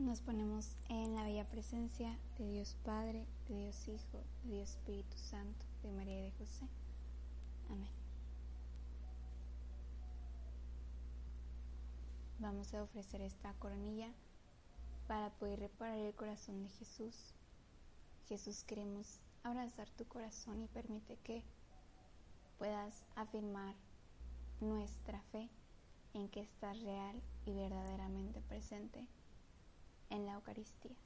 [0.00, 5.18] Nos ponemos en la bella presencia de Dios Padre, de Dios Hijo, de Dios Espíritu
[5.18, 6.66] Santo, de María y de José.
[7.68, 7.90] Amén.
[12.38, 14.10] Vamos a ofrecer esta coronilla
[15.06, 17.34] para poder reparar el corazón de Jesús.
[18.26, 21.44] Jesús, queremos abrazar tu corazón y permite que
[22.58, 23.74] puedas afirmar
[24.62, 25.50] nuestra fe
[26.14, 29.06] en que estás real y verdaderamente presente
[30.10, 30.96] en la Eucaristía.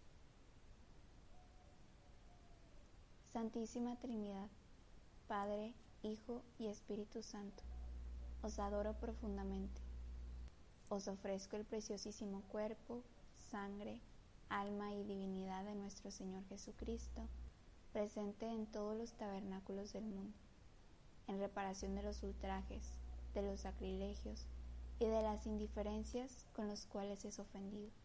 [3.33, 4.49] Santísima Trinidad,
[5.29, 7.63] Padre, Hijo y Espíritu Santo,
[8.43, 9.81] os adoro profundamente.
[10.89, 13.03] Os ofrezco el preciosísimo cuerpo,
[13.51, 14.01] sangre,
[14.49, 17.29] alma y divinidad de nuestro Señor Jesucristo,
[17.93, 20.37] presente en todos los tabernáculos del mundo,
[21.27, 22.99] en reparación de los ultrajes,
[23.35, 24.47] de los sacrilegios
[24.99, 28.04] y de las indiferencias con los cuales es ofendido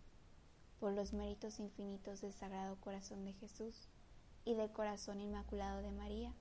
[0.80, 3.88] por los méritos infinitos del Sagrado Corazón de Jesús
[4.46, 6.34] y del Corazón Inmaculado de María,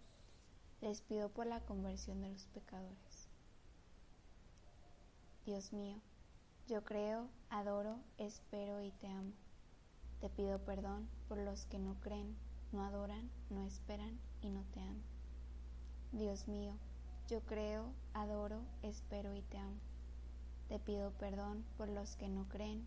[0.81, 3.29] les pido por la conversión de los pecadores.
[5.45, 5.97] Dios mío,
[6.69, 9.33] yo creo, adoro, espero y te amo.
[10.21, 12.37] Te pido perdón por los que no creen,
[12.73, 15.03] no adoran, no esperan y no te aman.
[16.13, 16.75] Dios mío,
[17.29, 19.79] yo creo, adoro, espero y te amo.
[20.69, 22.87] Te pido perdón por los que no creen,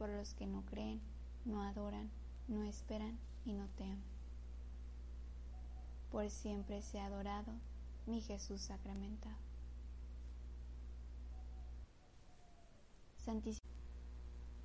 [0.00, 0.98] por los que no creen,
[1.44, 2.10] no adoran,
[2.48, 4.02] no esperan y no te aman.
[6.10, 7.52] Por siempre sea adorado
[8.06, 9.36] mi Jesús sacramentado.
[13.18, 13.60] Santísimo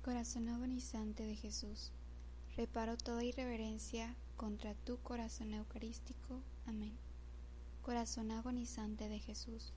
[0.02, 1.92] Corazón agonizante de Jesús,
[2.56, 6.40] reparo toda irreverencia contra tu corazón eucarístico.
[6.64, 6.96] Amén.
[7.82, 9.74] Corazón agonizante de Jesús,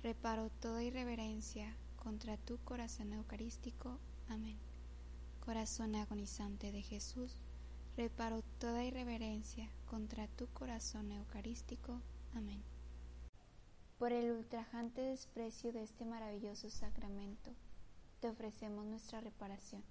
[0.00, 3.98] reparo toda irreverencia contra tu corazón eucarístico.
[4.28, 4.71] Amén.
[5.44, 7.36] Corazón agonizante de Jesús,
[7.96, 12.00] reparo toda irreverencia contra tu corazón eucarístico.
[12.32, 12.62] Amén.
[13.98, 17.50] Por el ultrajante desprecio de este maravilloso sacramento,
[18.20, 19.82] te ofrecemos nuestra reparación.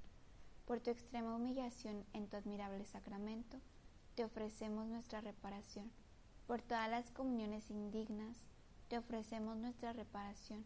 [0.66, 3.60] Por tu extrema humillación en tu admirable sacramento,
[4.16, 5.92] te ofrecemos nuestra reparación.
[6.48, 8.38] Por todas las comuniones indignas,
[8.88, 10.64] te ofrecemos nuestra reparación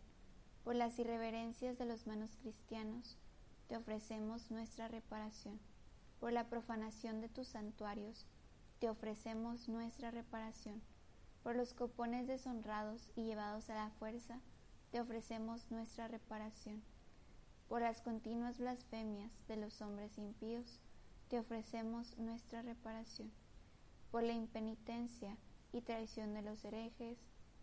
[0.63, 3.17] por las irreverencias de los manos cristianos,
[3.67, 5.59] te ofrecemos nuestra reparación.
[6.19, 8.25] Por la profanación de tus santuarios,
[8.79, 10.81] te ofrecemos nuestra reparación.
[11.43, 14.39] Por los copones deshonrados y llevados a la fuerza,
[14.91, 16.83] te ofrecemos nuestra reparación.
[17.67, 20.79] Por las continuas blasfemias de los hombres impíos,
[21.29, 23.31] te ofrecemos nuestra reparación.
[24.11, 25.37] Por la impenitencia
[25.73, 27.17] y traición de los herejes,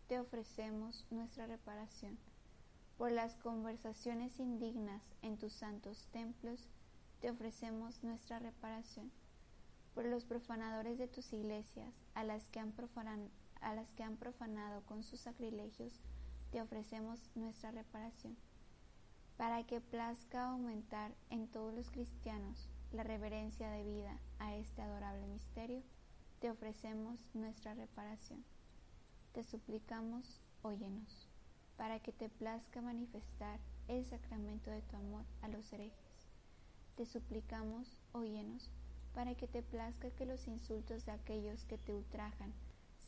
[0.09, 2.19] te ofrecemos nuestra reparación
[3.03, 6.69] por las conversaciones indignas en tus santos templos,
[7.21, 9.11] te ofrecemos nuestra reparación.
[9.93, 12.73] Por los profanadores de tus iglesias, a las que han,
[13.61, 16.01] a las que han profanado con sus sacrilegios,
[16.53, 18.37] te ofrecemos nuestra reparación.
[19.37, 25.83] Para que plazca aumentar en todos los cristianos la reverencia debida a este adorable misterio,
[26.39, 28.45] te ofrecemos nuestra reparación.
[29.33, 31.32] Te suplicamos, óyenos
[31.83, 36.29] para que te plazca manifestar el sacramento de tu amor a los herejes.
[36.95, 38.71] Te suplicamos, óyenos,
[39.15, 42.53] para que te plazca que los insultos de aquellos que te ultrajan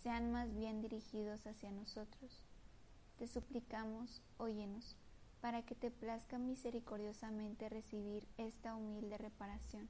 [0.03, 2.43] sean más bien dirigidos hacia nosotros.
[3.17, 4.97] Te suplicamos, óyenos,
[5.41, 9.89] para que te plazca misericordiosamente recibir esta humilde reparación.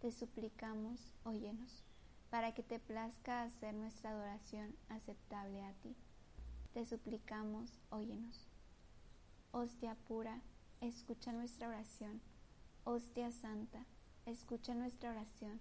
[0.00, 1.84] Te suplicamos, óyenos,
[2.30, 5.94] para que te plazca hacer nuestra adoración aceptable a ti
[6.72, 8.46] te suplicamos, óyenos.
[9.52, 10.40] Hostia pura,
[10.80, 12.20] escucha nuestra oración.
[12.84, 13.84] Hostia santa,
[14.26, 15.60] escucha nuestra oración.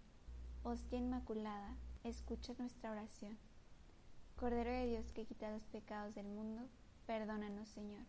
[0.63, 3.38] Hostia inmaculada, escucha nuestra oración.
[4.36, 6.68] Cordero de Dios que quita los pecados del mundo,
[7.06, 8.06] perdónanos, Señor.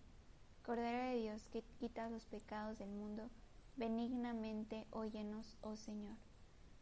[0.62, 3.30] Cordero de Dios que quita los pecados del mundo,
[3.76, 6.16] benignamente óyenos, oh Señor.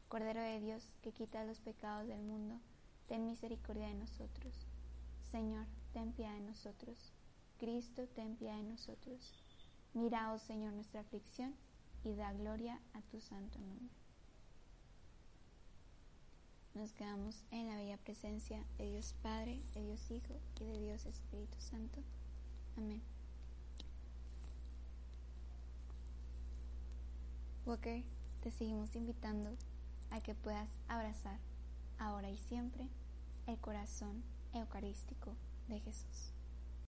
[0.09, 2.59] Cordero de Dios que quita los pecados del mundo,
[3.07, 4.67] ten misericordia de nosotros.
[5.31, 7.11] Señor, ten piedad de nosotros.
[7.57, 9.33] Cristo, ten piedad de nosotros.
[9.95, 11.55] Mira, oh Señor, nuestra aflicción
[12.05, 13.89] y da gloria a tu santo nombre.
[16.75, 21.07] Nos quedamos en la bella presencia de Dios Padre, de Dios Hijo y de Dios
[21.07, 22.03] Espíritu Santo.
[22.77, 23.01] Amén.
[27.65, 28.05] Walker,
[28.43, 29.57] te seguimos invitando
[30.11, 31.39] a que puedas abrazar
[31.99, 32.87] ahora y siempre
[33.47, 34.23] el corazón
[34.53, 35.35] eucarístico
[35.69, 36.36] de Jesús.